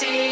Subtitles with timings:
[0.00, 0.27] see.